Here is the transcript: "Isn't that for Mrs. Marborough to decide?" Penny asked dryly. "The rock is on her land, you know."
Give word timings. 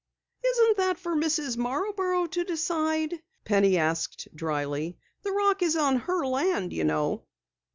"Isn't 0.43 0.77
that 0.77 0.97
for 0.97 1.15
Mrs. 1.15 1.57
Marborough 1.57 2.25
to 2.25 2.43
decide?" 2.43 3.21
Penny 3.45 3.77
asked 3.77 4.27
dryly. 4.33 4.97
"The 5.21 5.31
rock 5.31 5.61
is 5.61 5.75
on 5.75 5.97
her 5.97 6.25
land, 6.25 6.73
you 6.73 6.85
know." 6.85 7.25